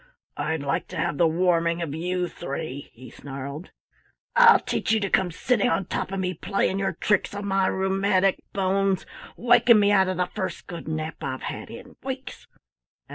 [0.37, 3.69] "I'd like to have the warming of you three," he snarled.
[4.35, 7.67] "I'll teach you to come sitting on top of me playing your tricks on my
[7.67, 9.05] rheumatic bones
[9.37, 12.47] waking me out of the first good nap I've had in weeks!